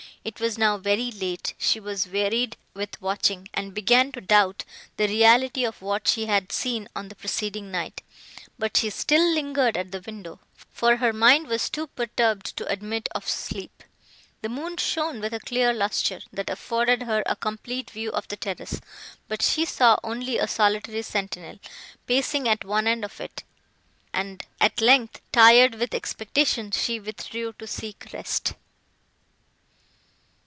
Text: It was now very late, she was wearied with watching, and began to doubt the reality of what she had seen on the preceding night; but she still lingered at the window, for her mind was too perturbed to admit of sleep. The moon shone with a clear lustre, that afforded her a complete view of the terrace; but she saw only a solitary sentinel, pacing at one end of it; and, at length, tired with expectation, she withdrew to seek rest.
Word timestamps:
It 0.23 0.39
was 0.39 0.55
now 0.55 0.77
very 0.77 1.09
late, 1.09 1.55
she 1.57 1.79
was 1.79 2.05
wearied 2.07 2.55
with 2.75 3.01
watching, 3.01 3.47
and 3.55 3.73
began 3.73 4.11
to 4.11 4.21
doubt 4.21 4.65
the 4.97 5.07
reality 5.07 5.65
of 5.65 5.81
what 5.81 6.07
she 6.07 6.27
had 6.27 6.51
seen 6.51 6.87
on 6.95 7.07
the 7.07 7.15
preceding 7.15 7.71
night; 7.71 8.03
but 8.59 8.77
she 8.77 8.91
still 8.91 9.33
lingered 9.33 9.75
at 9.75 9.91
the 9.91 10.01
window, 10.01 10.39
for 10.69 10.97
her 10.97 11.11
mind 11.11 11.47
was 11.47 11.71
too 11.71 11.87
perturbed 11.87 12.55
to 12.57 12.67
admit 12.69 13.09
of 13.15 13.27
sleep. 13.27 13.83
The 14.43 14.49
moon 14.49 14.77
shone 14.77 15.21
with 15.21 15.33
a 15.33 15.39
clear 15.39 15.73
lustre, 15.73 16.21
that 16.31 16.51
afforded 16.51 17.01
her 17.01 17.23
a 17.25 17.35
complete 17.35 17.89
view 17.89 18.11
of 18.11 18.27
the 18.27 18.37
terrace; 18.37 18.79
but 19.27 19.41
she 19.41 19.65
saw 19.65 19.97
only 20.03 20.37
a 20.37 20.45
solitary 20.47 21.01
sentinel, 21.01 21.57
pacing 22.05 22.47
at 22.47 22.63
one 22.63 22.85
end 22.85 23.03
of 23.03 23.19
it; 23.19 23.41
and, 24.13 24.45
at 24.59 24.81
length, 24.81 25.19
tired 25.31 25.73
with 25.73 25.95
expectation, 25.95 26.69
she 26.69 26.99
withdrew 26.99 27.53
to 27.53 27.65
seek 27.65 28.07
rest. 28.13 28.53